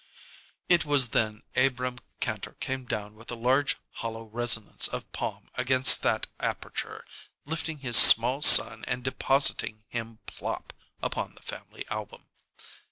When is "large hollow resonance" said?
3.35-4.87